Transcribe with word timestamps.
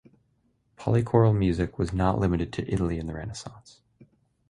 Polychoral 0.77 1.37
music 1.37 1.77
was 1.77 1.93
not 1.93 2.17
limited 2.17 2.51
to 2.53 2.67
Italy 2.67 2.97
in 2.97 3.05
the 3.05 3.13
Renaissance. 3.13 3.81